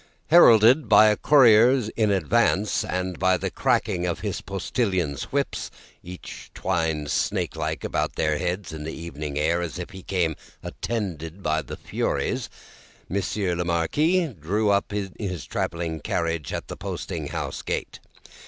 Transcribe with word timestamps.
Heralded 0.29 0.89
by 0.89 1.09
a 1.09 1.15
courier 1.15 1.79
in 1.95 2.09
advance, 2.09 2.83
and 2.83 3.19
by 3.19 3.37
the 3.37 3.51
cracking 3.51 4.07
of 4.07 4.21
his 4.21 4.41
postilions' 4.41 5.25
whips, 5.31 5.69
which 6.01 6.49
twined 6.55 7.11
snake 7.11 7.55
like 7.55 7.83
about 7.83 8.13
their 8.15 8.39
heads 8.39 8.73
in 8.73 8.83
the 8.83 8.95
evening 8.95 9.37
air, 9.37 9.61
as 9.61 9.77
if 9.77 9.91
he 9.91 10.01
came 10.01 10.35
attended 10.63 11.43
by 11.43 11.61
the 11.61 11.77
Furies, 11.77 12.49
Monsieur 13.09 13.53
the 13.53 13.63
Marquis 13.63 14.33
drew 14.33 14.71
up 14.71 14.91
in 14.91 15.13
his 15.19 15.45
travelling 15.45 15.99
carriage 15.99 16.51
at 16.51 16.67
the 16.67 16.75
posting 16.75 17.27
house 17.27 17.61
gate. 17.61 17.99